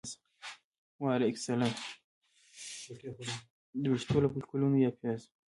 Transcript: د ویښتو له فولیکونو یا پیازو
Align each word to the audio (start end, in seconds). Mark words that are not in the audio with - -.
د 3.81 3.83
ویښتو 3.91 4.15
له 4.21 4.27
فولیکونو 4.31 4.77
یا 4.85 4.91
پیازو 4.99 5.29